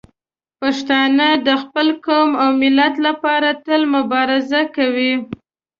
پښتانه 0.61 1.27
د 1.47 1.49
خپل 1.61 1.87
قوم 2.05 2.31
او 2.43 2.49
ملت 2.61 2.93
لپاره 3.07 3.49
تل 3.65 3.81
مبارزه 3.95 4.61
کوي. 4.75 5.13